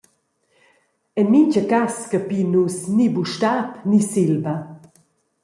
[1.19, 4.55] En mintga cass capin nus ni bustab ni silba.